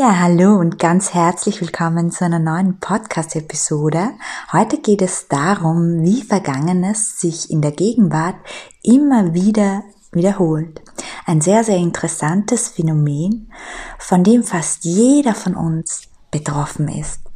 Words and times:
Ja, 0.00 0.20
hallo 0.20 0.54
und 0.54 0.78
ganz 0.78 1.12
herzlich 1.12 1.60
willkommen 1.60 2.12
zu 2.12 2.24
einer 2.24 2.38
neuen 2.38 2.78
Podcast-Episode. 2.78 4.10
Heute 4.52 4.78
geht 4.78 5.02
es 5.02 5.26
darum, 5.26 6.04
wie 6.04 6.22
Vergangenes 6.22 7.18
sich 7.18 7.50
in 7.50 7.62
der 7.62 7.72
Gegenwart 7.72 8.36
immer 8.84 9.34
wieder 9.34 9.82
wiederholt. 10.12 10.82
Ein 11.26 11.40
sehr, 11.40 11.64
sehr 11.64 11.78
interessantes 11.78 12.68
Phänomen, 12.68 13.50
von 13.98 14.22
dem 14.22 14.44
fast 14.44 14.84
jeder 14.84 15.34
von 15.34 15.56
uns 15.56 16.02
betroffen 16.30 16.86
ist. 16.86 17.27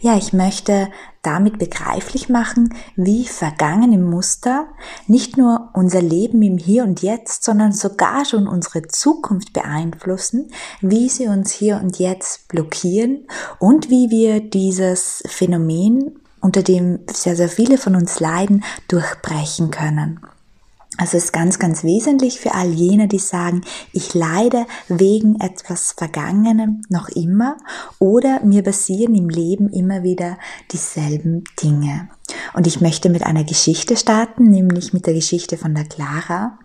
Ja, 0.00 0.16
ich 0.16 0.32
möchte 0.32 0.88
damit 1.22 1.58
begreiflich 1.58 2.28
machen, 2.28 2.74
wie 2.96 3.26
vergangene 3.26 3.98
Muster 3.98 4.66
nicht 5.06 5.36
nur 5.36 5.70
unser 5.74 6.00
Leben 6.00 6.40
im 6.42 6.56
Hier 6.56 6.84
und 6.84 7.02
Jetzt, 7.02 7.44
sondern 7.44 7.72
sogar 7.72 8.24
schon 8.24 8.48
unsere 8.48 8.82
Zukunft 8.88 9.52
beeinflussen, 9.52 10.50
wie 10.80 11.08
sie 11.08 11.28
uns 11.28 11.52
hier 11.52 11.80
und 11.82 11.98
jetzt 11.98 12.48
blockieren 12.48 13.26
und 13.58 13.90
wie 13.90 14.10
wir 14.10 14.40
dieses 14.40 15.22
Phänomen, 15.26 16.18
unter 16.40 16.62
dem 16.62 17.00
sehr, 17.12 17.36
sehr 17.36 17.50
viele 17.50 17.76
von 17.76 17.96
uns 17.96 18.18
leiden, 18.18 18.64
durchbrechen 18.88 19.70
können. 19.70 20.20
Also 20.96 21.16
ist 21.16 21.32
ganz, 21.32 21.58
ganz 21.58 21.84
wesentlich 21.84 22.40
für 22.40 22.54
all 22.54 22.68
jene, 22.68 23.06
die 23.06 23.20
sagen, 23.20 23.62
ich 23.92 24.12
leide 24.12 24.66
wegen 24.88 25.40
etwas 25.40 25.92
Vergangenem 25.92 26.82
noch 26.88 27.08
immer 27.08 27.56
oder 27.98 28.44
mir 28.44 28.62
passieren 28.62 29.14
im 29.14 29.28
Leben 29.28 29.70
immer 29.70 30.02
wieder 30.02 30.36
dieselben 30.72 31.44
Dinge. 31.62 32.08
Und 32.54 32.66
ich 32.66 32.80
möchte 32.80 33.08
mit 33.08 33.22
einer 33.22 33.44
Geschichte 33.44 33.96
starten, 33.96 34.50
nämlich 34.50 34.92
mit 34.92 35.06
der 35.06 35.14
Geschichte 35.14 35.56
von 35.56 35.74
der 35.74 35.84
Clara, 35.84 36.58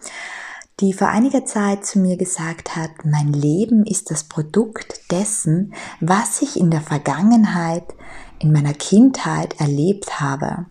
die 0.79 0.91
vor 0.91 1.07
einiger 1.07 1.45
Zeit 1.45 1.85
zu 1.85 1.99
mir 1.99 2.17
gesagt 2.17 2.75
hat, 2.75 2.91
mein 3.05 3.31
Leben 3.31 3.85
ist 3.85 4.11
das 4.11 4.25
Produkt 4.25 5.11
dessen, 5.11 5.73
was 6.01 6.41
ich 6.41 6.59
in 6.59 6.71
der 6.71 6.81
Vergangenheit, 6.81 7.85
in 8.39 8.51
meiner 8.51 8.73
Kindheit 8.73 9.59
erlebt 9.61 10.19
habe. 10.19 10.65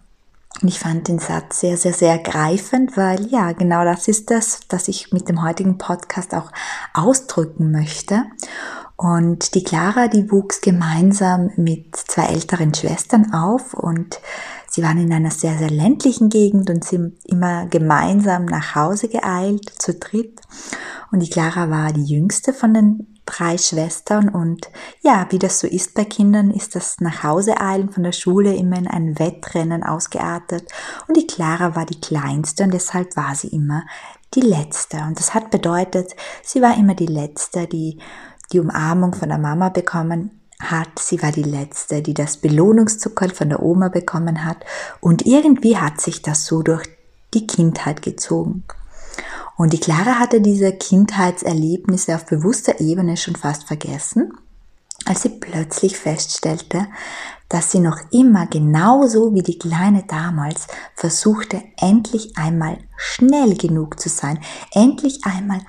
Und 0.65 0.69
ich 0.69 0.79
fand 0.79 1.09
den 1.09 1.19
Satz 1.19 1.61
sehr, 1.61 1.77
sehr, 1.77 1.93
sehr 1.93 2.17
greifend, 2.17 2.97
weil 2.97 3.27
ja, 3.27 3.53
genau 3.53 3.85
das 3.85 4.09
ist 4.09 4.31
das, 4.31 4.61
was 4.71 4.89
ich 4.89 5.13
mit 5.13 5.29
dem 5.29 5.43
heutigen 5.43 5.77
Podcast 5.77 6.35
auch 6.35 6.51
ausdrücken 6.95 7.71
möchte. 7.71 8.23
Und 8.97 9.55
die 9.55 9.63
Clara, 9.63 10.09
die 10.09 10.33
wuchs 10.33 10.63
gemeinsam 10.63 11.51
mit 11.57 11.95
zwei 11.95 12.29
älteren 12.29 12.73
Schwestern 12.73 13.35
auf 13.35 13.75
und 13.75 14.19
sie 14.67 14.83
waren 14.83 14.97
in 14.97 15.13
einer 15.13 15.31
sehr, 15.31 15.59
sehr 15.59 15.69
ländlichen 15.69 16.31
Gegend 16.31 16.71
und 16.71 16.83
sind 16.83 17.19
immer 17.27 17.67
gemeinsam 17.67 18.47
nach 18.47 18.75
Hause 18.75 19.09
geeilt, 19.09 19.69
zu 19.69 19.93
dritt. 19.93 20.41
Und 21.13 21.21
die 21.21 21.29
Clara 21.29 21.69
war 21.69 21.93
die 21.93 22.07
jüngste 22.07 22.55
von 22.55 22.73
den 22.73 23.14
drei 23.27 23.59
Schwestern 23.59 24.29
und 24.29 24.71
ja, 25.03 25.27
wie 25.31 25.39
das 25.39 25.61
so 25.61 25.67
ist 25.67 25.95
bei 25.95 26.05
Kindern, 26.05 26.51
ist 26.51 26.75
das 26.75 27.01
Nachhauseeilen 27.01 27.91
von 27.91 28.03
der 28.03 28.13
Schule 28.13 28.55
immer 28.55 28.77
in 28.77 28.87
ein 28.87 29.19
Wettrennen 29.19 29.83
ausgeartet 29.83 30.71
und 31.09 31.17
die 31.17 31.27
Clara 31.27 31.75
war 31.75 31.87
die 31.87 32.01
kleinste 32.01 32.65
und 32.65 32.75
deshalb 32.75 33.17
war 33.17 33.35
sie 33.35 33.49
immer 33.49 33.85
die 34.35 34.41
letzte 34.41 34.99
und 34.99 35.19
das 35.19 35.35
hat 35.35 35.51
bedeutet, 35.51 36.15
sie 36.43 36.61
war 36.61 36.77
immer 36.77 36.95
die 36.95 37.07
letzte, 37.07 37.67
die 37.67 37.99
die 38.53 38.61
Umarmung 38.61 39.15
von 39.15 39.29
der 39.29 39.39
Mama 39.39 39.69
bekommen 39.69 40.43
hat. 40.61 40.99
Sie 40.99 41.23
war 41.23 41.33
die 41.33 41.43
letzte, 41.43 42.03
die 42.03 42.15
das 42.15 42.37
Belohnungszucker 42.37 43.31
von 43.31 43.49
der 43.49 43.63
Oma 43.63 43.89
bekommen 43.89 44.45
hat 44.45 44.59
und 45.01 45.27
irgendwie 45.27 45.77
hat 45.77 46.01
sich 46.01 46.23
das 46.23 46.47
so 46.47 46.63
durch 46.63 46.85
die 47.33 47.47
Kindheit 47.47 48.03
gezogen. 48.03 48.65
Und 49.57 49.73
die 49.73 49.81
Clara 49.81 50.19
hatte 50.19 50.41
diese 50.41 50.73
Kindheitserlebnisse 50.73 52.15
auf 52.15 52.27
bewusster 52.27 52.81
Ebene 52.81 53.17
schon 53.17 53.37
fast 53.37 53.65
vergessen, 53.65 54.33
als 55.07 55.23
sie 55.23 55.29
plötzlich 55.29 55.97
feststellte, 55.97 56.89
dass 57.49 57.71
sie 57.71 57.79
noch 57.79 57.99
immer 58.11 58.47
genauso 58.47 59.35
wie 59.35 59.43
die 59.43 59.59
Kleine 59.59 60.05
damals 60.09 60.67
versuchte, 60.97 61.63
endlich 61.77 62.37
einmal 62.37 62.79
schnell 62.97 63.57
genug 63.57 64.01
zu 64.01 64.09
sein, 64.09 64.41
endlich 64.73 65.25
einmal 65.25 65.61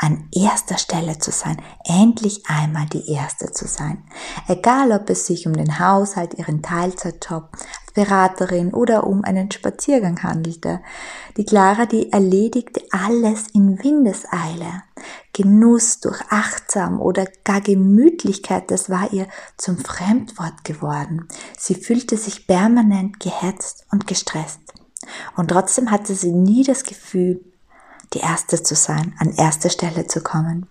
an 0.00 0.28
erster 0.34 0.78
Stelle 0.78 1.18
zu 1.18 1.30
sein, 1.30 1.60
endlich 1.84 2.44
einmal 2.48 2.86
die 2.86 3.12
Erste 3.12 3.52
zu 3.52 3.68
sein. 3.68 4.02
Egal, 4.48 4.92
ob 4.92 5.10
es 5.10 5.26
sich 5.26 5.46
um 5.46 5.52
den 5.52 5.78
Haushalt, 5.78 6.34
ihren 6.34 6.62
Teilzeitjob, 6.62 7.50
Beraterin 7.92 8.72
oder 8.72 9.06
um 9.06 9.24
einen 9.24 9.50
Spaziergang 9.50 10.22
handelte. 10.22 10.80
Die 11.36 11.44
Clara, 11.44 11.86
die 11.86 12.12
erledigte 12.12 12.82
alles 12.90 13.48
in 13.48 13.82
Windeseile. 13.82 14.84
Genuss 15.32 16.00
durch 16.00 16.20
achtsam 16.30 17.00
oder 17.00 17.26
gar 17.44 17.60
Gemütlichkeit, 17.60 18.70
das 18.70 18.90
war 18.90 19.12
ihr 19.12 19.26
zum 19.56 19.78
Fremdwort 19.78 20.64
geworden. 20.64 21.28
Sie 21.58 21.74
fühlte 21.74 22.16
sich 22.16 22.46
permanent 22.46 23.20
gehetzt 23.20 23.86
und 23.90 24.06
gestresst. 24.06 24.60
Und 25.36 25.48
trotzdem 25.48 25.90
hatte 25.90 26.14
sie 26.14 26.32
nie 26.32 26.62
das 26.62 26.84
Gefühl, 26.84 27.49
die 28.12 28.18
Erste 28.18 28.62
zu 28.62 28.74
sein, 28.74 29.14
an 29.18 29.32
erster 29.34 29.70
Stelle 29.70 30.06
zu 30.06 30.22
kommen. 30.22 30.66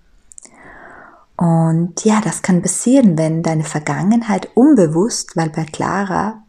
Und 1.37 2.03
ja, 2.03 2.19
das 2.21 2.41
kann 2.41 2.61
passieren, 2.61 3.17
wenn 3.17 3.43
deine 3.43 3.63
Vergangenheit 3.63 4.49
unbewusst, 4.55 5.37
weil 5.37 5.49
bei 5.49 5.63
Clara 5.63 6.43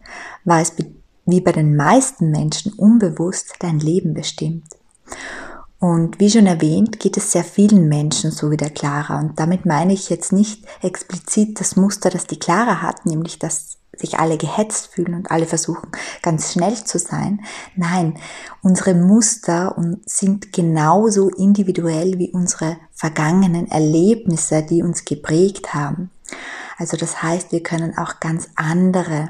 war 0.45 0.61
es 0.61 0.73
wie 1.27 1.41
bei 1.41 1.53
den 1.53 1.77
meisten 1.77 2.33
Menschen 2.33 2.73
unbewusst 2.73 3.55
dein 3.61 3.79
Leben 3.79 4.15
bestimmt. 4.15 4.65
Und 5.79 6.21
wie 6.21 6.29
schon 6.29 6.47
erwähnt, 6.47 7.01
geht 7.01 7.17
es 7.17 7.33
sehr 7.33 7.45
vielen 7.45 7.89
Menschen 7.89 8.33
so 8.33 8.51
wie 8.51 8.57
der 8.57 8.71
Clara. 8.71 9.19
Und 9.19 9.39
damit 9.39 9.65
meine 9.65 9.93
ich 9.93 10.11
jetzt 10.11 10.33
nicht 10.33 10.67
explizit 10.83 11.59
das 11.61 11.77
Muster, 11.77 12.11
das 12.11 12.27
die 12.27 12.39
Clara 12.39 12.83
hat, 12.83 13.07
nämlich 13.07 13.39
dass 13.39 13.79
sich 14.01 14.19
alle 14.19 14.37
gehetzt 14.37 14.95
fühlen 14.95 15.15
und 15.15 15.31
alle 15.31 15.47
versuchen, 15.47 15.91
ganz 16.23 16.53
schnell 16.53 16.75
zu 16.75 16.99
sein. 16.99 17.41
Nein, 17.77 18.19
unsere 18.63 18.95
Muster 18.95 19.77
sind 20.07 20.53
genauso 20.53 21.29
individuell 21.29 22.19
wie 22.19 22.31
unsere 22.31 22.79
vergangenen 22.93 23.71
Erlebnisse, 23.71 24.63
die 24.63 24.83
uns 24.83 25.05
geprägt 25.05 25.75
haben. 25.75 26.11
Also 26.79 26.97
das 26.97 27.23
heißt, 27.23 27.53
wir 27.53 27.63
können 27.63 27.97
auch 27.99 28.21
ganz 28.21 28.49
andere 28.57 29.29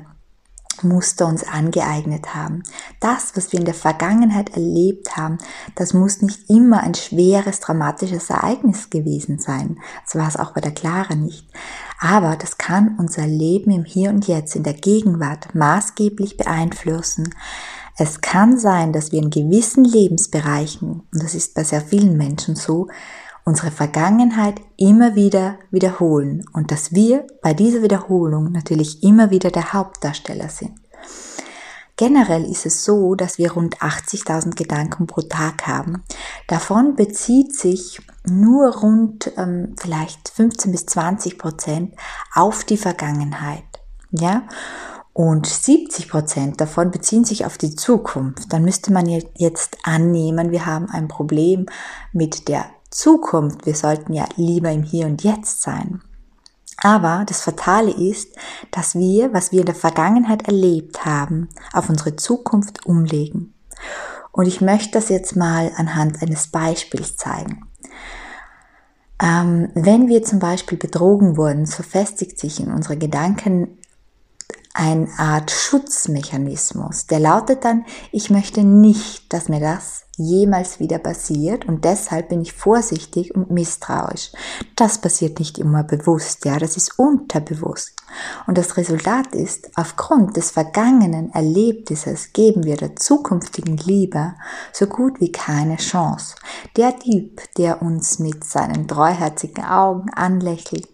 Muster 0.83 1.27
uns 1.27 1.45
angeeignet 1.45 2.35
haben. 2.35 2.63
Das, 3.01 3.37
was 3.37 3.53
wir 3.53 3.59
in 3.59 3.67
der 3.67 3.75
Vergangenheit 3.75 4.51
erlebt 4.51 5.17
haben, 5.17 5.39
das 5.75 5.95
muss 5.95 6.23
nicht 6.23 6.49
immer 6.49 6.81
ein 6.83 6.95
schweres, 6.95 7.61
dramatisches 7.61 8.31
Ereignis 8.31 8.91
gewesen 8.91 9.39
sein. 9.39 9.79
So 10.07 10.19
war 10.19 10.29
es 10.29 10.37
auch 10.37 10.53
bei 10.53 10.61
der 10.61 10.73
Clara 10.73 11.15
nicht. 11.15 11.47
Aber 11.99 12.37
das 12.37 12.57
kann 12.57 12.97
unser 12.99 13.27
Leben 13.27 13.71
im 13.71 13.85
Hier 13.85 14.11
und 14.11 14.27
Jetzt, 14.27 14.57
in 14.57 14.63
der 14.63 14.75
Gegenwart 14.75 15.55
maßgeblich 15.55 16.37
beeinflussen. 16.37 17.35
Es 17.99 18.23
kann 18.23 18.59
sein, 18.59 18.95
dass 18.95 19.13
wir 19.13 19.19
in 19.21 19.29
gewissen 19.29 19.85
Lebensbereichen, 19.85 21.03
und 21.13 21.23
das 21.23 21.35
ist 21.35 21.55
bei 21.55 21.65
sehr 21.65 21.83
vielen 21.83 22.17
Menschen 22.17 22.57
so, 22.57 22.89
unsere 23.45 23.71
Vergangenheit 23.71 24.61
immer 24.77 25.15
wieder 25.15 25.59
wiederholen 25.71 26.45
und 26.53 26.71
dass 26.71 26.93
wir 26.93 27.27
bei 27.43 27.55
dieser 27.55 27.83
Wiederholung 27.83 28.53
natürlich 28.53 29.03
immer 29.03 29.31
wieder 29.31 29.51
der 29.51 29.73
Hauptdarsteller 29.73 30.49
sind. 30.49 30.73
Generell 32.01 32.51
ist 32.51 32.65
es 32.65 32.83
so, 32.85 33.15
dass 33.15 33.37
wir 33.37 33.53
rund 33.53 33.77
80.000 33.83 34.57
Gedanken 34.57 35.07
pro 35.07 35.21
Tag 35.21 35.67
haben. 35.67 36.03
Davon 36.47 36.97
bezieht 36.97 37.55
sich 37.55 38.01
nur 38.27 38.75
rund 38.79 39.31
ähm, 39.37 39.75
vielleicht 39.79 40.31
15 40.31 40.73
bis 40.73 40.87
20 40.87 41.37
Prozent 41.37 41.95
auf 42.35 42.65
die 42.65 42.79
Vergangenheit. 42.79 43.65
Ja? 44.13 44.45
Und 45.13 45.47
70 45.47 46.09
Prozent 46.09 46.61
davon 46.63 46.91
beziehen 46.91 47.27
sich 47.27 47.45
auf 47.45 47.59
die 47.59 47.77
Zukunft. 47.77 48.51
Dann 48.51 48.65
müsste 48.65 48.95
man 48.95 49.07
jetzt 49.07 49.77
annehmen, 49.83 50.53
wir 50.53 50.65
haben 50.65 50.89
ein 50.89 51.07
Problem 51.07 51.67
mit 52.15 52.49
der 52.49 52.65
Zukunft. 52.91 53.67
Wir 53.67 53.75
sollten 53.75 54.13
ja 54.13 54.27
lieber 54.37 54.71
im 54.71 54.83
Hier 54.83 55.07
und 55.07 55.23
Jetzt 55.23 55.63
sein. 55.63 56.03
Aber 56.83 57.25
das 57.27 57.43
Fatale 57.43 57.91
ist, 57.91 58.35
dass 58.71 58.95
wir, 58.95 59.33
was 59.33 59.53
wir 59.53 59.61
in 59.61 59.67
der 59.67 59.75
Vergangenheit 59.75 60.47
erlebt 60.47 61.05
haben, 61.05 61.49
auf 61.73 61.91
unsere 61.91 62.17
Zukunft 62.17 62.87
umlegen. 62.87 63.55
Und 64.33 64.47
ich 64.47 64.61
möchte 64.61 64.93
das 64.93 65.09
jetzt 65.09 65.37
mal 65.37 65.73
anhand 65.77 66.23
eines 66.23 66.49
Beispiels 66.49 67.17
zeigen. 67.17 67.67
Ähm, 69.23 69.69
wenn 69.75 70.09
wir 70.09 70.23
zum 70.23 70.39
Beispiel 70.39 70.79
betrogen 70.79 71.37
wurden, 71.37 71.67
so 71.67 71.83
festigt 71.83 72.39
sich 72.39 72.61
in 72.61 72.73
unseren 72.73 72.99
Gedanken 72.99 73.79
eine 74.73 75.09
Art 75.19 75.51
Schutzmechanismus. 75.51 77.07
Der 77.07 77.21
lautet 77.21 77.65
dann, 77.65 77.85
ich 78.13 78.31
möchte 78.31 78.65
nicht, 78.65 79.33
dass 79.33 79.49
mir 79.49 79.61
das 79.61 80.05
jemals 80.21 80.81
wieder 80.81 80.99
passiert 80.99 81.67
und 81.67 81.85
deshalb 81.85 82.29
bin 82.29 82.43
ich 82.43 82.53
vorsichtig 82.53 83.35
und 83.35 83.51
misstrauisch. 83.51 84.33
Das 84.77 84.99
passiert 84.99 85.39
nicht 85.39 85.59
immer 85.59 85.83
bewusst, 85.83 86.45
ja, 86.45 86.59
das 86.59 86.77
ist 86.77 86.99
unterbewusst. 86.99 87.97
Und 88.47 88.59
das 88.59 88.77
Resultat 88.77 89.35
ist, 89.35 89.71
aufgrund 89.77 90.37
des 90.37 90.51
vergangenen 90.51 91.33
Erlebnisses 91.33 92.33
geben 92.33 92.65
wir 92.65 92.77
der 92.77 92.97
zukünftigen 92.97 93.77
Liebe 93.77 94.35
so 94.73 94.87
gut 94.87 95.21
wie 95.21 95.33
keine 95.33 95.77
Chance. 95.77 96.37
Der 96.77 96.93
Dieb, 96.93 97.43
der 97.57 97.83
uns 97.83 98.19
mit 98.19 98.45
seinen 98.45 98.89
treuherzigen 98.89 99.65
Augen 99.65 100.11
anlächelt 100.11 100.89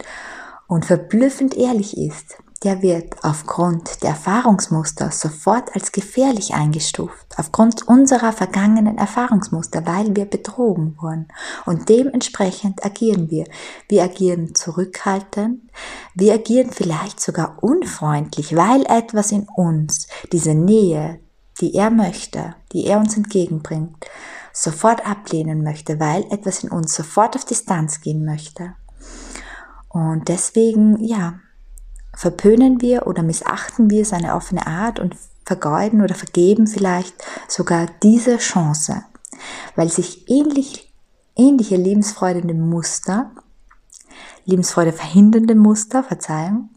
und 0.66 0.84
verblüffend 0.84 1.56
ehrlich 1.56 1.96
ist, 1.96 2.38
der 2.62 2.80
wird 2.82 3.22
aufgrund 3.22 4.02
der 4.02 4.10
Erfahrungsmuster 4.10 5.10
sofort 5.10 5.74
als 5.74 5.92
gefährlich 5.92 6.54
eingestuft, 6.54 7.26
aufgrund 7.36 7.86
unserer 7.86 8.32
vergangenen 8.32 8.98
Erfahrungsmuster, 8.98 9.86
weil 9.86 10.16
wir 10.16 10.24
betrogen 10.24 10.96
wurden. 11.00 11.28
Und 11.66 11.88
dementsprechend 11.88 12.84
agieren 12.84 13.30
wir. 13.30 13.44
Wir 13.88 14.04
agieren 14.04 14.54
zurückhaltend, 14.54 15.70
wir 16.14 16.34
agieren 16.34 16.70
vielleicht 16.70 17.20
sogar 17.20 17.62
unfreundlich, 17.62 18.56
weil 18.56 18.84
etwas 18.86 19.32
in 19.32 19.46
uns, 19.54 20.08
diese 20.32 20.54
Nähe, 20.54 21.20
die 21.60 21.74
er 21.74 21.90
möchte, 21.90 22.54
die 22.72 22.86
er 22.86 22.98
uns 22.98 23.16
entgegenbringt, 23.16 24.06
sofort 24.52 25.06
ablehnen 25.06 25.62
möchte, 25.62 26.00
weil 26.00 26.24
etwas 26.30 26.64
in 26.64 26.70
uns 26.70 26.94
sofort 26.94 27.36
auf 27.36 27.44
Distanz 27.44 28.00
gehen 28.00 28.24
möchte. 28.24 28.74
Und 29.88 30.28
deswegen, 30.28 31.02
ja, 31.04 31.40
verpönen 32.16 32.80
wir 32.80 33.06
oder 33.06 33.22
missachten 33.22 33.90
wir 33.90 34.04
seine 34.04 34.34
offene 34.34 34.66
Art 34.66 34.98
und 34.98 35.14
vergeuden 35.44 36.02
oder 36.02 36.16
vergeben 36.16 36.66
vielleicht 36.66 37.14
sogar 37.46 37.86
diese 38.02 38.38
Chance, 38.38 39.04
weil 39.76 39.90
sich 39.90 40.28
ähnlich, 40.28 40.92
ähnliche 41.36 41.76
lebensfreudende 41.76 42.54
Muster, 42.54 43.30
Lebensfreude 44.44 44.92
verhindernde 44.92 45.54
Muster, 45.54 46.02
Verzeihung, 46.02 46.70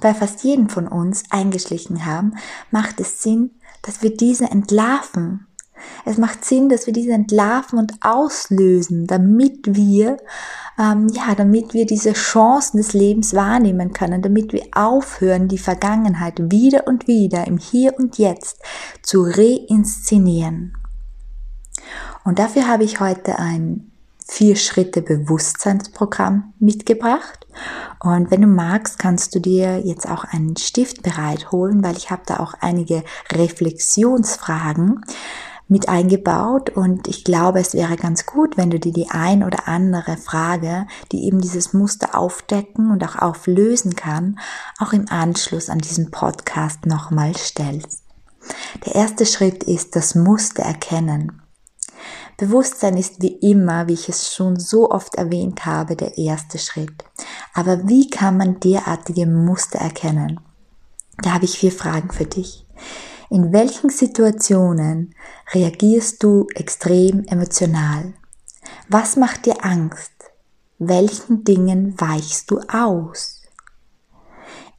bei 0.00 0.14
fast 0.14 0.44
jedem 0.44 0.68
von 0.68 0.86
uns 0.86 1.24
eingeschlichen 1.30 2.06
haben, 2.06 2.36
macht 2.70 3.00
es 3.00 3.22
Sinn, 3.22 3.50
dass 3.82 4.02
wir 4.02 4.16
diese 4.16 4.44
entlarven. 4.44 5.46
Es 6.04 6.18
macht 6.18 6.44
Sinn, 6.44 6.68
dass 6.68 6.86
wir 6.86 6.92
diese 6.92 7.12
entlarven 7.12 7.78
und 7.78 7.94
auslösen, 8.00 9.06
damit 9.06 9.74
wir 9.76 10.18
ähm, 10.80 11.08
ja, 11.08 11.34
damit 11.34 11.74
wir 11.74 11.84
diese 11.84 12.14
Chancen 12.14 12.78
des 12.78 12.94
Lebens 12.94 13.34
wahrnehmen 13.34 13.92
können, 13.92 14.22
damit 14.22 14.52
wir 14.52 14.66
aufhören, 14.72 15.48
die 15.48 15.58
Vergangenheit 15.58 16.50
wieder 16.50 16.86
und 16.86 17.06
wieder 17.06 17.46
im 17.46 17.58
Hier 17.58 17.98
und 17.98 18.16
Jetzt 18.18 18.60
zu 19.02 19.22
reinszenieren. 19.22 20.74
Und 22.24 22.38
dafür 22.38 22.66
habe 22.66 22.84
ich 22.84 23.00
heute 23.00 23.38
ein 23.38 23.90
vier 24.26 24.56
Schritte 24.56 25.02
Bewusstseinsprogramm 25.02 26.54
mitgebracht. 26.60 27.46
Und 27.98 28.30
wenn 28.30 28.42
du 28.42 28.46
magst, 28.46 28.98
kannst 28.98 29.34
du 29.34 29.40
dir 29.40 29.80
jetzt 29.80 30.08
auch 30.08 30.24
einen 30.24 30.56
Stift 30.56 31.02
bereitholen, 31.02 31.82
weil 31.82 31.96
ich 31.96 32.10
habe 32.10 32.22
da 32.24 32.38
auch 32.38 32.54
einige 32.60 33.02
Reflexionsfragen, 33.32 35.04
mit 35.70 35.88
eingebaut 35.88 36.70
und 36.70 37.06
ich 37.06 37.24
glaube, 37.24 37.60
es 37.60 37.74
wäre 37.74 37.96
ganz 37.96 38.26
gut, 38.26 38.56
wenn 38.56 38.70
du 38.70 38.80
dir 38.80 38.92
die 38.92 39.08
ein 39.10 39.44
oder 39.44 39.68
andere 39.68 40.16
Frage, 40.16 40.86
die 41.12 41.24
eben 41.24 41.40
dieses 41.40 41.72
Muster 41.72 42.18
aufdecken 42.18 42.90
und 42.90 43.04
auch 43.04 43.16
auflösen 43.16 43.94
kann, 43.94 44.40
auch 44.80 44.92
im 44.92 45.08
Anschluss 45.08 45.70
an 45.70 45.78
diesen 45.78 46.10
Podcast 46.10 46.86
nochmal 46.86 47.36
stellst. 47.36 48.02
Der 48.84 48.96
erste 48.96 49.24
Schritt 49.26 49.62
ist 49.62 49.94
das 49.94 50.16
Muster 50.16 50.64
erkennen. 50.64 51.40
Bewusstsein 52.36 52.96
ist 52.96 53.22
wie 53.22 53.36
immer, 53.36 53.86
wie 53.86 53.92
ich 53.92 54.08
es 54.08 54.34
schon 54.34 54.58
so 54.58 54.90
oft 54.90 55.14
erwähnt 55.14 55.66
habe, 55.66 55.94
der 55.94 56.18
erste 56.18 56.58
Schritt. 56.58 57.04
Aber 57.54 57.86
wie 57.86 58.10
kann 58.10 58.36
man 58.36 58.58
derartige 58.58 59.26
Muster 59.26 59.78
erkennen? 59.78 60.40
Da 61.22 61.34
habe 61.34 61.44
ich 61.44 61.58
vier 61.58 61.70
Fragen 61.70 62.10
für 62.10 62.24
dich. 62.24 62.66
In 63.32 63.52
welchen 63.52 63.90
Situationen 63.90 65.14
reagierst 65.54 66.20
du 66.24 66.48
extrem 66.56 67.22
emotional? 67.26 68.12
Was 68.88 69.14
macht 69.14 69.46
dir 69.46 69.64
Angst? 69.64 70.10
Welchen 70.80 71.44
Dingen 71.44 71.94
weichst 72.00 72.50
du 72.50 72.58
aus? 72.68 73.42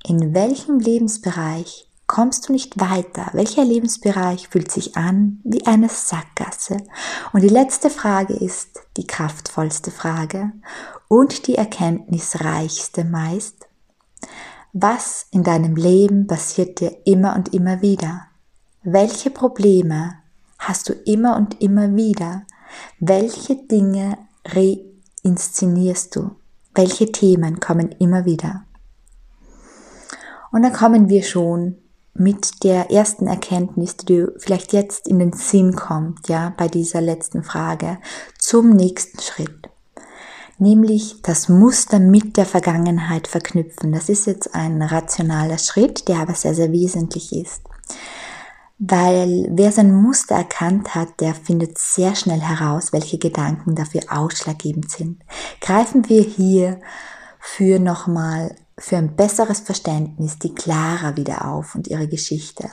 In 0.06 0.33
welchem 0.33 0.80
Lebensbereich 0.80 1.89
kommst 2.07 2.50
du 2.50 2.51
nicht 2.51 2.77
weiter? 2.77 3.30
Welcher 3.31 3.63
Lebensbereich 3.63 4.50
fühlt 4.50 4.69
sich 4.69 4.98
an 4.98 5.39
wie 5.45 5.65
eine 5.65 5.88
Sackgasse? 5.88 6.75
Und 7.31 7.44
die 7.44 7.48
letzte 7.48 7.89
Frage 7.89 8.33
ist 8.33 8.81
die 8.98 9.07
kraftvollste 9.07 9.92
Frage 9.92 10.51
und 11.07 11.48
die 11.48 11.56
erkenntnisreichste 11.56 13.06
meist. 13.06 13.69
Was 14.74 15.27
in 15.31 15.44
deinem 15.44 15.77
Leben 15.77 16.27
passiert 16.27 16.81
dir 16.81 16.98
immer 17.06 17.33
und 17.36 17.53
immer 17.53 17.81
wieder? 17.81 18.27
Welche 18.83 19.30
Probleme 19.30 20.16
hast 20.57 20.89
du 20.89 20.94
immer 20.94 21.36
und 21.36 21.62
immer 21.62 21.95
wieder? 21.95 22.48
Welche 23.00 23.56
Dinge 23.56 24.18
reinszenierst 24.44 26.16
du? 26.16 26.31
Welche 26.74 27.12
Themen 27.12 27.60
kommen 27.60 27.92
immer 28.00 28.25
wieder? 28.25 28.63
Und 30.51 30.63
dann 30.63 30.74
kommen 30.74 31.10
wir 31.10 31.22
schon 31.22 31.78
mit 32.16 32.63
der 32.63 32.89
ersten 32.89 33.28
Erkenntnis, 33.28 33.98
die 33.98 34.06
du 34.06 34.33
vielleicht 34.39 34.74
jetzt 34.74 35.07
in 35.07 35.19
den 35.19 35.34
Sinn 35.34 35.75
kommt, 35.75 36.27
ja, 36.27 36.51
bei 36.57 36.68
dieser 36.68 37.01
letzten 37.01 37.44
Frage, 37.44 38.00
zum 38.39 38.72
nächsten 38.72 39.22
Schritt. 39.22 39.69
Nämlich 40.57 41.22
das 41.22 41.50
Muster 41.50 42.00
mit 42.00 42.36
der 42.36 42.48
Vergangenheit 42.48 43.27
verknüpfen. 43.27 43.92
Das 43.92 44.10
ist 44.10 44.25
jetzt 44.25 44.56
ein 44.56 44.81
rationaler 44.81 45.60
Schritt, 45.60 46.07
der 46.07 46.18
aber 46.18 46.34
sehr, 46.34 46.56
sehr 46.56 46.72
wesentlich 46.72 47.31
ist. 47.31 47.62
Weil 48.83 49.48
wer 49.51 49.72
sein 49.72 49.94
Muster 49.94 50.33
erkannt 50.33 50.95
hat, 50.95 51.19
der 51.19 51.36
findet 51.36 51.78
sehr 51.78 52.16
schnell 52.16 52.42
heraus, 52.42 52.92
welche 52.92 53.19
Gedanken 53.19 53.75
dafür 53.75 54.01
ausschlaggebend 54.10 54.89
sind. 54.89 55.22
Greifen 55.60 56.10
wir 56.10 56.24
hier 56.24 56.81
für 57.39 57.78
nochmal, 57.78 58.56
für 58.80 58.98
ein 58.98 59.16
besseres 59.16 59.60
Verständnis 59.60 60.39
die 60.39 60.56
Clara 60.56 61.16
wieder 61.16 61.45
auf 61.48 61.75
und 61.75 61.89
ihre 61.89 62.07
Geschichte. 62.07 62.72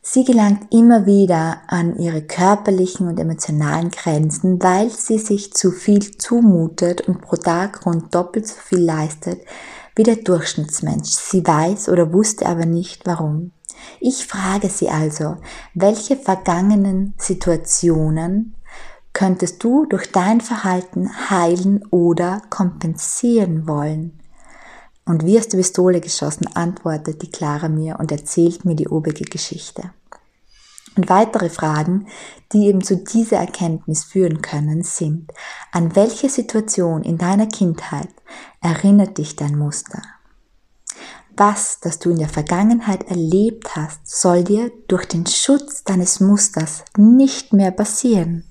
Sie 0.00 0.24
gelangt 0.24 0.72
immer 0.72 1.04
wieder 1.04 1.60
an 1.66 1.98
ihre 1.98 2.22
körperlichen 2.22 3.06
und 3.06 3.20
emotionalen 3.20 3.90
Grenzen, 3.90 4.62
weil 4.62 4.88
sie 4.88 5.18
sich 5.18 5.52
zu 5.52 5.72
viel 5.72 6.16
zumutet 6.16 7.02
und 7.02 7.20
pro 7.20 7.36
Tag 7.36 7.84
rund 7.84 8.14
doppelt 8.14 8.48
so 8.48 8.54
viel 8.54 8.80
leistet 8.80 9.42
wie 9.94 10.04
der 10.04 10.16
Durchschnittsmensch. 10.16 11.10
Sie 11.10 11.46
weiß 11.46 11.90
oder 11.90 12.14
wusste 12.14 12.46
aber 12.46 12.64
nicht 12.64 13.04
warum. 13.04 13.52
Ich 14.00 14.26
frage 14.26 14.68
Sie 14.68 14.88
also, 14.88 15.36
welche 15.74 16.16
vergangenen 16.16 17.14
Situationen 17.18 18.54
könntest 19.12 19.62
du 19.62 19.86
durch 19.86 20.12
dein 20.12 20.40
Verhalten 20.40 21.10
heilen 21.30 21.84
oder 21.90 22.42
kompensieren 22.50 23.66
wollen? 23.66 24.20
Und 25.04 25.24
wie 25.24 25.38
hast 25.38 25.52
du 25.52 25.56
Pistole 25.56 26.00
geschossen, 26.00 26.46
antwortet 26.54 27.22
die 27.22 27.30
Clara 27.30 27.68
mir 27.68 27.98
und 27.98 28.12
erzählt 28.12 28.64
mir 28.64 28.76
die 28.76 28.88
obige 28.88 29.24
Geschichte. 29.24 29.90
Und 30.96 31.08
weitere 31.08 31.48
Fragen, 31.48 32.06
die 32.52 32.66
eben 32.66 32.82
zu 32.82 32.96
dieser 32.96 33.38
Erkenntnis 33.38 34.04
führen 34.04 34.42
können, 34.42 34.82
sind, 34.82 35.32
an 35.72 35.94
welche 35.96 36.28
Situation 36.28 37.02
in 37.02 37.16
deiner 37.16 37.46
Kindheit 37.46 38.08
erinnert 38.60 39.18
dich 39.18 39.36
dein 39.36 39.56
Muster? 39.56 40.02
Was, 41.40 41.80
das 41.80 41.98
du 41.98 42.10
in 42.10 42.18
der 42.18 42.28
Vergangenheit 42.28 43.04
erlebt 43.08 43.74
hast, 43.74 44.06
soll 44.06 44.44
dir 44.44 44.70
durch 44.88 45.06
den 45.06 45.24
Schutz 45.26 45.82
deines 45.84 46.20
Musters 46.20 46.84
nicht 46.98 47.54
mehr 47.54 47.70
passieren. 47.70 48.44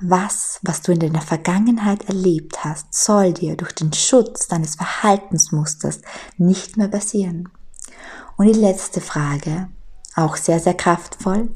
Was, 0.00 0.58
was 0.62 0.80
du 0.80 0.92
in 0.92 1.00
deiner 1.00 1.20
Vergangenheit 1.20 2.08
erlebt 2.08 2.64
hast, 2.64 2.94
soll 2.94 3.34
dir 3.34 3.58
durch 3.58 3.72
den 3.74 3.92
Schutz 3.92 4.48
deines 4.48 4.76
Verhaltensmusters 4.76 6.00
nicht 6.38 6.78
mehr 6.78 6.88
passieren. 6.88 7.50
Und 8.38 8.46
die 8.46 8.58
letzte 8.58 9.02
Frage, 9.02 9.68
auch 10.14 10.36
sehr, 10.36 10.60
sehr 10.60 10.74
kraftvoll. 10.74 11.50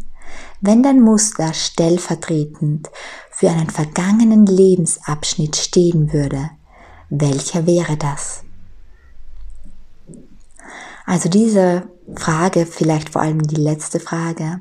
Wenn 0.60 0.82
dein 0.82 1.00
Muster 1.00 1.54
stellvertretend 1.54 2.90
für 3.30 3.48
einen 3.48 3.70
vergangenen 3.70 4.44
Lebensabschnitt 4.44 5.56
stehen 5.56 6.12
würde, 6.12 6.50
welcher 7.08 7.64
wäre 7.64 7.96
das? 7.96 8.44
Also 11.10 11.28
diese 11.28 11.88
Frage, 12.14 12.66
vielleicht 12.66 13.10
vor 13.10 13.20
allem 13.20 13.42
die 13.42 13.56
letzte 13.56 13.98
Frage, 13.98 14.60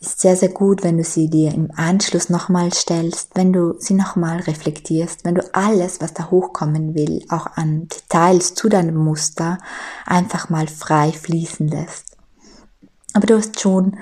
ist 0.00 0.20
sehr, 0.20 0.34
sehr 0.34 0.48
gut, 0.48 0.82
wenn 0.82 0.96
du 0.96 1.04
sie 1.04 1.28
dir 1.28 1.52
im 1.52 1.70
Anschluss 1.76 2.30
nochmal 2.30 2.72
stellst, 2.72 3.32
wenn 3.34 3.52
du 3.52 3.74
sie 3.78 3.92
nochmal 3.92 4.40
reflektierst, 4.40 5.26
wenn 5.26 5.34
du 5.34 5.42
alles, 5.54 6.00
was 6.00 6.14
da 6.14 6.30
hochkommen 6.30 6.94
will, 6.94 7.26
auch 7.28 7.58
an 7.58 7.88
Details 7.88 8.54
zu 8.54 8.70
deinem 8.70 8.96
Muster, 8.96 9.58
einfach 10.06 10.48
mal 10.48 10.66
frei 10.66 11.12
fließen 11.12 11.68
lässt. 11.68 12.16
Aber 13.12 13.26
du 13.26 13.36
hast 13.36 13.60
schon 13.60 13.98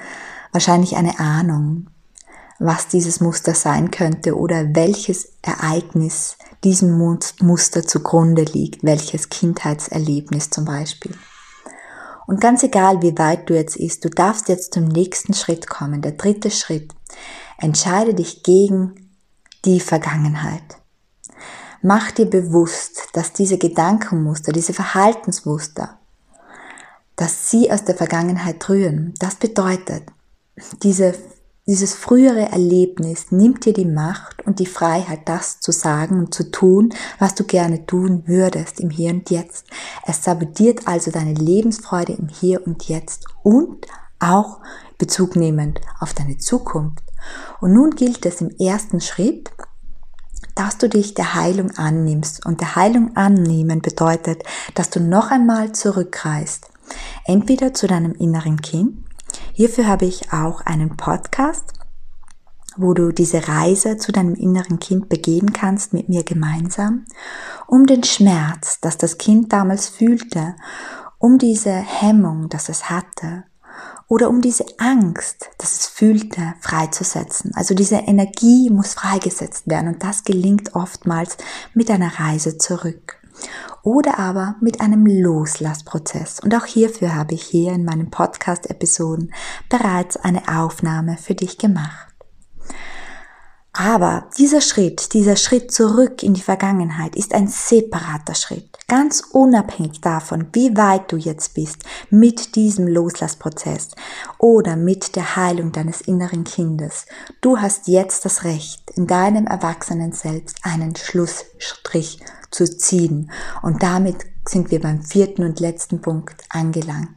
wahrscheinlich 0.52 0.94
eine 0.94 1.18
Ahnung, 1.18 1.90
was 2.60 2.86
dieses 2.86 3.20
Muster 3.20 3.54
sein 3.54 3.90
könnte 3.90 4.38
oder 4.38 4.76
welches 4.76 5.32
Ereignis 5.42 6.36
diesem 6.62 6.96
Muster 7.40 7.84
zugrunde 7.84 8.44
liegt, 8.44 8.84
welches 8.84 9.28
Kindheitserlebnis 9.28 10.50
zum 10.50 10.66
Beispiel. 10.66 11.16
Und 12.26 12.40
ganz 12.40 12.62
egal, 12.62 13.02
wie 13.02 13.16
weit 13.18 13.48
du 13.48 13.54
jetzt 13.54 13.76
ist, 13.76 14.04
du 14.04 14.10
darfst 14.10 14.48
jetzt 14.48 14.74
zum 14.74 14.84
nächsten 14.84 15.34
Schritt 15.34 15.68
kommen, 15.68 16.02
der 16.02 16.12
dritte 16.12 16.50
Schritt. 16.50 16.92
Entscheide 17.58 18.14
dich 18.14 18.42
gegen 18.42 19.10
die 19.64 19.80
Vergangenheit. 19.80 20.78
Mach 21.82 22.10
dir 22.12 22.26
bewusst, 22.26 23.08
dass 23.12 23.32
diese 23.32 23.58
Gedankenmuster, 23.58 24.52
diese 24.52 24.72
Verhaltensmuster, 24.72 25.98
dass 27.16 27.50
sie 27.50 27.70
aus 27.70 27.84
der 27.84 27.94
Vergangenheit 27.94 28.68
rühren. 28.68 29.14
Das 29.18 29.34
bedeutet, 29.34 30.04
diese 30.82 31.14
dieses 31.66 31.94
frühere 31.94 32.50
Erlebnis 32.50 33.32
nimmt 33.32 33.64
dir 33.64 33.72
die 33.72 33.86
Macht 33.86 34.46
und 34.46 34.58
die 34.58 34.66
Freiheit, 34.66 35.20
das 35.24 35.60
zu 35.60 35.72
sagen 35.72 36.18
und 36.18 36.34
zu 36.34 36.50
tun, 36.50 36.92
was 37.18 37.34
du 37.34 37.44
gerne 37.44 37.86
tun 37.86 38.24
würdest 38.26 38.80
im 38.80 38.90
Hier 38.90 39.12
und 39.12 39.30
Jetzt. 39.30 39.66
Es 40.06 40.22
sabotiert 40.22 40.86
also 40.86 41.10
deine 41.10 41.32
Lebensfreude 41.32 42.12
im 42.12 42.28
Hier 42.28 42.66
und 42.66 42.88
Jetzt 42.88 43.24
und 43.42 43.86
auch 44.20 44.60
Bezug 44.98 45.36
nehmend 45.36 45.80
auf 46.00 46.12
deine 46.12 46.36
Zukunft. 46.36 47.02
Und 47.62 47.72
nun 47.72 47.92
gilt 47.92 48.26
es 48.26 48.42
im 48.42 48.50
ersten 48.58 49.00
Schritt, 49.00 49.50
dass 50.54 50.76
du 50.76 50.88
dich 50.88 51.14
der 51.14 51.34
Heilung 51.34 51.70
annimmst. 51.72 52.44
Und 52.44 52.60
der 52.60 52.76
Heilung 52.76 53.16
annehmen 53.16 53.80
bedeutet, 53.80 54.42
dass 54.74 54.90
du 54.90 55.00
noch 55.00 55.30
einmal 55.30 55.72
zurückreist. 55.72 56.68
Entweder 57.24 57.72
zu 57.72 57.86
deinem 57.86 58.12
inneren 58.12 58.60
Kind, 58.60 59.03
Hierfür 59.56 59.86
habe 59.86 60.04
ich 60.04 60.32
auch 60.32 60.62
einen 60.62 60.96
Podcast, 60.96 61.74
wo 62.76 62.92
du 62.92 63.12
diese 63.12 63.46
Reise 63.46 63.98
zu 63.98 64.10
deinem 64.10 64.34
inneren 64.34 64.80
Kind 64.80 65.08
begehen 65.08 65.52
kannst 65.52 65.92
mit 65.92 66.08
mir 66.08 66.24
gemeinsam, 66.24 67.04
um 67.68 67.86
den 67.86 68.02
Schmerz, 68.02 68.80
das 68.80 68.98
das 68.98 69.16
Kind 69.16 69.52
damals 69.52 69.88
fühlte, 69.88 70.56
um 71.18 71.38
diese 71.38 71.70
Hemmung, 71.70 72.48
das 72.48 72.68
es 72.68 72.90
hatte, 72.90 73.44
oder 74.08 74.28
um 74.28 74.40
diese 74.40 74.64
Angst, 74.78 75.50
das 75.58 75.78
es 75.78 75.86
fühlte, 75.86 76.54
freizusetzen. 76.58 77.52
Also 77.54 77.76
diese 77.76 77.98
Energie 77.98 78.70
muss 78.70 78.94
freigesetzt 78.94 79.68
werden 79.68 79.94
und 79.94 80.02
das 80.02 80.24
gelingt 80.24 80.74
oftmals 80.74 81.36
mit 81.74 81.92
einer 81.92 82.18
Reise 82.18 82.58
zurück 82.58 83.23
oder 83.82 84.18
aber 84.18 84.56
mit 84.60 84.80
einem 84.80 85.06
Loslassprozess. 85.06 86.40
Und 86.40 86.54
auch 86.54 86.66
hierfür 86.66 87.14
habe 87.14 87.34
ich 87.34 87.42
hier 87.42 87.72
in 87.72 87.84
meinen 87.84 88.10
Podcast-Episoden 88.10 89.32
bereits 89.68 90.16
eine 90.16 90.42
Aufnahme 90.48 91.16
für 91.16 91.34
dich 91.34 91.58
gemacht. 91.58 92.14
Aber 93.76 94.28
dieser 94.38 94.60
Schritt, 94.60 95.14
dieser 95.14 95.34
Schritt 95.34 95.72
zurück 95.72 96.22
in 96.22 96.34
die 96.34 96.40
Vergangenheit 96.40 97.16
ist 97.16 97.34
ein 97.34 97.48
separater 97.48 98.36
Schritt, 98.36 98.73
ganz 98.94 99.24
unabhängig 99.32 100.02
davon, 100.02 100.46
wie 100.52 100.76
weit 100.76 101.10
du 101.10 101.16
jetzt 101.16 101.54
bist 101.54 101.82
mit 102.10 102.54
diesem 102.54 102.86
Loslassprozess 102.86 103.88
oder 104.38 104.76
mit 104.76 105.16
der 105.16 105.34
Heilung 105.34 105.72
deines 105.72 106.00
inneren 106.00 106.44
Kindes. 106.44 107.06
Du 107.40 107.58
hast 107.58 107.88
jetzt 107.88 108.24
das 108.24 108.44
Recht, 108.44 108.92
in 108.92 109.08
deinem 109.08 109.48
Erwachsenen 109.48 110.12
selbst 110.12 110.60
einen 110.62 110.94
Schlussstrich 110.94 112.20
zu 112.52 112.66
ziehen. 112.68 113.32
Und 113.62 113.82
damit 113.82 114.18
sind 114.46 114.70
wir 114.70 114.80
beim 114.80 115.02
vierten 115.02 115.42
und 115.42 115.58
letzten 115.58 116.00
Punkt 116.00 116.44
angelangt. 116.48 117.16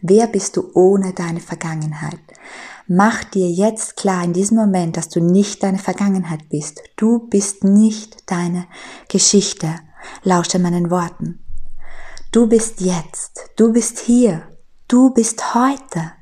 Wer 0.00 0.28
bist 0.28 0.56
du 0.56 0.70
ohne 0.72 1.12
deine 1.12 1.40
Vergangenheit? 1.40 2.20
Mach 2.88 3.22
dir 3.22 3.50
jetzt 3.50 3.98
klar 3.98 4.24
in 4.24 4.32
diesem 4.32 4.56
Moment, 4.56 4.96
dass 4.96 5.10
du 5.10 5.20
nicht 5.20 5.62
deine 5.62 5.78
Vergangenheit 5.78 6.48
bist. 6.48 6.80
Du 6.96 7.18
bist 7.28 7.64
nicht 7.64 8.30
deine 8.30 8.64
Geschichte. 9.08 9.74
Lausche 10.22 10.58
meinen 10.58 10.90
Worten. 10.90 11.44
Du 12.30 12.46
bist 12.46 12.80
jetzt. 12.80 13.50
Du 13.56 13.72
bist 13.72 13.98
hier. 13.98 14.42
Du 14.88 15.10
bist 15.10 15.54
heute. 15.54 16.12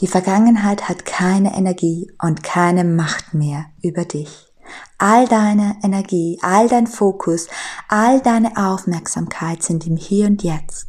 Die 0.00 0.08
Vergangenheit 0.08 0.88
hat 0.88 1.04
keine 1.04 1.54
Energie 1.56 2.10
und 2.20 2.42
keine 2.42 2.84
Macht 2.84 3.34
mehr 3.34 3.66
über 3.82 4.04
dich 4.04 4.54
all 4.98 5.26
deine 5.26 5.76
Energie, 5.82 6.38
all 6.42 6.68
dein 6.68 6.86
Fokus, 6.86 7.48
all 7.88 8.20
deine 8.20 8.56
Aufmerksamkeit 8.56 9.62
sind 9.62 9.86
im 9.86 9.96
Hier 9.96 10.26
und 10.26 10.42
Jetzt. 10.42 10.88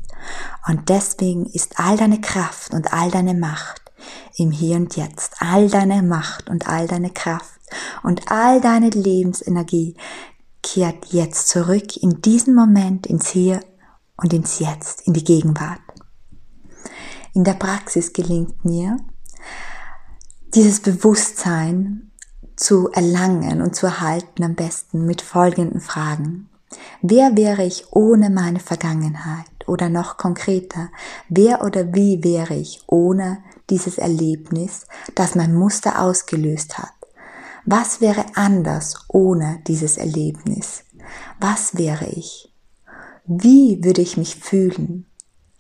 Und 0.68 0.90
deswegen 0.90 1.46
ist 1.46 1.80
all 1.80 1.98
deine 1.98 2.22
Kraft 2.22 2.74
und 2.74 2.94
all 2.94 3.12
deine 3.12 3.34
Macht 3.34 3.82
im 4.38 4.52
Hier 4.52 4.78
und 4.78 4.96
Jetzt. 4.96 5.34
All 5.40 5.70
deine 5.70 6.02
Macht 6.02 6.50
und 6.50 6.68
all 6.68 6.88
deine 6.88 7.12
Kraft 7.12 7.60
und 8.04 8.32
all 8.32 8.62
deine 8.62 8.90
Lebensenergie 8.90 9.96
kehrt 10.66 11.06
jetzt 11.12 11.48
zurück 11.48 11.96
in 11.98 12.22
diesen 12.22 12.56
Moment, 12.56 13.06
ins 13.06 13.28
Hier 13.28 13.60
und 14.18 14.34
ins 14.34 14.58
Jetzt, 14.58 15.02
in 15.08 15.14
die 15.14 15.24
Gegenwart. 15.24 15.80
In 17.34 17.44
der 17.44 17.54
Praxis 17.54 18.14
gelingt 18.14 18.66
mir 18.66 18.98
dieses 20.56 20.80
Bewusstsein 20.80 22.12
zu 22.56 22.90
erlangen 22.92 23.62
und 23.62 23.76
zu 23.76 23.86
erhalten 23.86 24.44
am 24.44 24.56
besten 24.56 25.06
mit 25.06 25.22
folgenden 25.22 25.82
Fragen. 25.82 26.50
Wer 27.02 27.38
wäre 27.38 27.64
ich 27.64 27.92
ohne 27.92 28.32
meine 28.32 28.60
Vergangenheit? 28.60 29.46
Oder 29.68 29.90
noch 29.90 30.18
konkreter, 30.18 30.90
wer 31.30 31.64
oder 31.64 31.94
wie 31.94 32.24
wäre 32.24 32.56
ich 32.56 32.84
ohne 32.88 33.40
dieses 33.70 33.98
Erlebnis, 33.98 34.88
das 35.14 35.36
mein 35.36 35.54
Muster 35.54 36.02
ausgelöst 36.02 36.78
hat? 36.78 36.95
Was 37.68 38.00
wäre 38.00 38.24
anders 38.36 39.06
ohne 39.08 39.60
dieses 39.68 39.98
Erlebnis? 39.98 40.84
Was 41.40 41.76
wäre 41.76 42.06
ich? 42.06 42.54
Wie 43.26 43.84
würde 43.84 44.04
ich 44.04 44.18
mich 44.18 44.36
fühlen? 44.36 45.08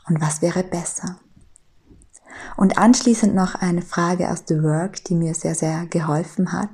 Und 0.07 0.21
was 0.21 0.43
wäre 0.43 0.63
besser? 0.63 1.17
Und 2.57 2.77
anschließend 2.77 3.33
noch 3.33 3.55
eine 3.55 3.81
Frage 3.81 4.29
aus 4.29 4.43
The 4.47 4.61
Work, 4.61 5.03
die 5.05 5.15
mir 5.15 5.33
sehr, 5.33 5.55
sehr 5.55 5.87
geholfen 5.87 6.51
hat. 6.51 6.69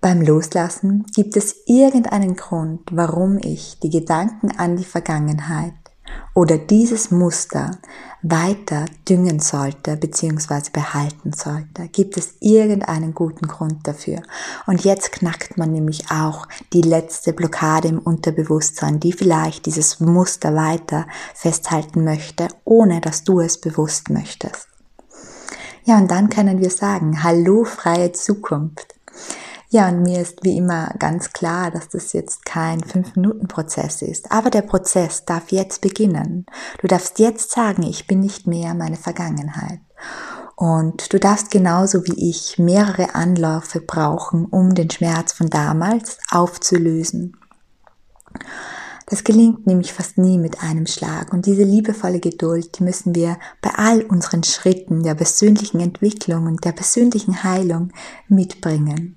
Beim 0.00 0.22
Loslassen 0.22 1.04
gibt 1.14 1.36
es 1.36 1.54
irgendeinen 1.66 2.34
Grund, 2.34 2.88
warum 2.90 3.36
ich 3.36 3.80
die 3.80 3.90
Gedanken 3.90 4.50
an 4.56 4.76
die 4.76 4.84
Vergangenheit 4.84 5.74
oder 6.34 6.58
dieses 6.58 7.10
Muster 7.10 7.78
weiter 8.22 8.86
düngen 9.08 9.40
sollte 9.40 9.96
bzw. 9.96 10.70
behalten 10.72 11.32
sollte. 11.32 11.88
Gibt 11.90 12.16
es 12.16 12.34
irgendeinen 12.40 13.14
guten 13.14 13.46
Grund 13.48 13.86
dafür? 13.86 14.22
Und 14.66 14.84
jetzt 14.84 15.12
knackt 15.12 15.58
man 15.58 15.72
nämlich 15.72 16.10
auch 16.10 16.46
die 16.72 16.82
letzte 16.82 17.32
Blockade 17.32 17.88
im 17.88 17.98
Unterbewusstsein, 17.98 19.00
die 19.00 19.12
vielleicht 19.12 19.66
dieses 19.66 20.00
Muster 20.00 20.54
weiter 20.54 21.06
festhalten 21.34 22.04
möchte, 22.04 22.48
ohne 22.64 23.00
dass 23.00 23.24
du 23.24 23.40
es 23.40 23.60
bewusst 23.60 24.08
möchtest. 24.08 24.68
Ja, 25.84 25.98
und 25.98 26.10
dann 26.10 26.28
können 26.28 26.60
wir 26.60 26.70
sagen, 26.70 27.24
hallo 27.24 27.64
freie 27.64 28.12
Zukunft. 28.12 28.91
Ja, 29.74 29.88
und 29.88 30.02
mir 30.02 30.20
ist 30.20 30.44
wie 30.44 30.58
immer 30.58 30.92
ganz 30.98 31.32
klar, 31.32 31.70
dass 31.70 31.88
das 31.88 32.12
jetzt 32.12 32.44
kein 32.44 32.84
Fünf-Minuten-Prozess 32.84 34.02
ist. 34.02 34.30
Aber 34.30 34.50
der 34.50 34.60
Prozess 34.60 35.24
darf 35.24 35.50
jetzt 35.50 35.80
beginnen. 35.80 36.44
Du 36.82 36.88
darfst 36.88 37.18
jetzt 37.18 37.52
sagen, 37.52 37.82
ich 37.82 38.06
bin 38.06 38.20
nicht 38.20 38.46
mehr 38.46 38.74
meine 38.74 38.98
Vergangenheit. 38.98 39.80
Und 40.56 41.10
du 41.10 41.18
darfst 41.18 41.50
genauso 41.50 42.04
wie 42.04 42.28
ich 42.28 42.58
mehrere 42.58 43.14
Anläufe 43.14 43.80
brauchen, 43.80 44.44
um 44.44 44.74
den 44.74 44.90
Schmerz 44.90 45.32
von 45.32 45.48
damals 45.48 46.18
aufzulösen. 46.30 47.38
Das 49.06 49.24
gelingt 49.24 49.66
nämlich 49.66 49.94
fast 49.94 50.18
nie 50.18 50.36
mit 50.36 50.62
einem 50.62 50.86
Schlag. 50.86 51.32
Und 51.32 51.46
diese 51.46 51.64
liebevolle 51.64 52.20
Geduld, 52.20 52.78
die 52.78 52.84
müssen 52.84 53.14
wir 53.14 53.38
bei 53.62 53.70
all 53.74 54.02
unseren 54.02 54.42
Schritten 54.42 55.02
der 55.02 55.14
persönlichen 55.14 55.80
Entwicklung 55.80 56.44
und 56.44 56.62
der 56.62 56.72
persönlichen 56.72 57.42
Heilung 57.42 57.90
mitbringen 58.28 59.16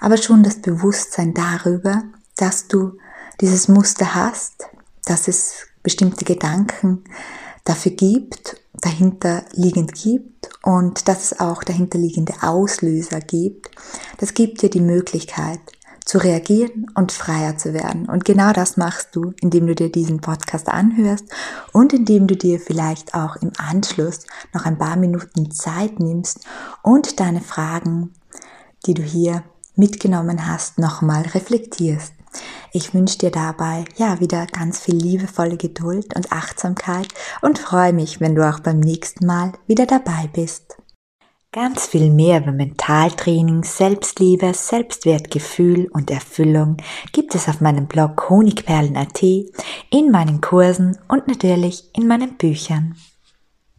aber 0.00 0.16
schon 0.16 0.42
das 0.42 0.60
Bewusstsein 0.60 1.34
darüber, 1.34 2.04
dass 2.36 2.68
du 2.68 2.98
dieses 3.40 3.68
Muster 3.68 4.14
hast, 4.14 4.64
dass 5.04 5.28
es 5.28 5.66
bestimmte 5.82 6.24
Gedanken 6.24 7.04
dafür 7.64 7.92
gibt, 7.92 8.60
dahinter 8.74 9.44
liegend 9.52 9.94
gibt 9.94 10.48
und 10.62 11.08
dass 11.08 11.32
es 11.32 11.40
auch 11.40 11.64
dahinterliegende 11.64 12.34
Auslöser 12.42 13.20
gibt, 13.20 13.70
das 14.18 14.34
gibt 14.34 14.62
dir 14.62 14.70
die 14.70 14.80
Möglichkeit 14.80 15.60
zu 16.04 16.18
reagieren 16.18 16.86
und 16.94 17.10
freier 17.10 17.58
zu 17.58 17.74
werden. 17.74 18.08
Und 18.08 18.24
genau 18.24 18.52
das 18.52 18.76
machst 18.76 19.16
du, 19.16 19.34
indem 19.40 19.66
du 19.66 19.74
dir 19.74 19.90
diesen 19.90 20.20
Podcast 20.20 20.68
anhörst 20.68 21.24
und 21.72 21.92
indem 21.92 22.28
du 22.28 22.36
dir 22.36 22.60
vielleicht 22.60 23.14
auch 23.14 23.34
im 23.36 23.50
Anschluss 23.58 24.20
noch 24.54 24.64
ein 24.64 24.78
paar 24.78 24.96
Minuten 24.96 25.50
Zeit 25.50 25.98
nimmst 25.98 26.46
und 26.82 27.18
deine 27.18 27.40
Fragen, 27.40 28.12
die 28.86 28.94
du 28.94 29.02
hier 29.02 29.42
mitgenommen 29.76 30.46
hast, 30.46 30.78
nochmal 30.78 31.22
reflektierst. 31.22 32.12
Ich 32.72 32.92
wünsche 32.92 33.18
dir 33.18 33.30
dabei 33.30 33.84
ja 33.96 34.20
wieder 34.20 34.46
ganz 34.46 34.80
viel 34.80 34.96
liebevolle 34.96 35.56
Geduld 35.56 36.14
und 36.14 36.32
Achtsamkeit 36.32 37.08
und 37.40 37.58
freue 37.58 37.92
mich, 37.92 38.20
wenn 38.20 38.34
du 38.34 38.48
auch 38.48 38.60
beim 38.60 38.80
nächsten 38.80 39.26
Mal 39.26 39.52
wieder 39.66 39.86
dabei 39.86 40.28
bist. 40.32 40.76
Ganz 41.52 41.86
viel 41.86 42.10
mehr 42.10 42.42
über 42.42 42.52
Mentaltraining, 42.52 43.64
Selbstliebe, 43.64 44.52
Selbstwertgefühl 44.52 45.88
und 45.90 46.10
Erfüllung 46.10 46.76
gibt 47.12 47.34
es 47.34 47.48
auf 47.48 47.62
meinem 47.62 47.86
Blog 47.86 48.28
honigperlen.at, 48.28 49.22
in 49.22 50.10
meinen 50.10 50.42
Kursen 50.42 50.98
und 51.08 51.28
natürlich 51.28 51.84
in 51.94 52.06
meinen 52.06 52.36
Büchern. 52.36 52.96